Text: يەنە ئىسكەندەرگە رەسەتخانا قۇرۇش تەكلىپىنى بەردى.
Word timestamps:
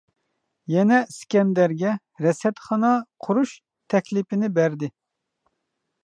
يەنە 0.75 0.97
ئىسكەندەرگە 1.11 1.91
رەسەتخانا 2.25 2.89
قۇرۇش 3.27 3.53
تەكلىپىنى 3.95 4.49
بەردى. 4.55 4.89